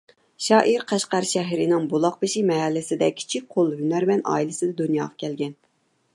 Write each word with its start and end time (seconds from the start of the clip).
شائىر 0.43 0.85
قەشقەر 0.91 1.27
شەھىرىنىڭ 1.31 1.85
بۇلاقبېشى 1.93 2.43
مەھەللىسىدە 2.51 3.11
كىچىك 3.21 3.47
قول 3.57 3.71
ھۈنەرۋەن 3.83 4.27
ئائىلىسىدە 4.33 4.77
دۇنياغا 4.83 5.19
كەلگەن. 5.25 5.57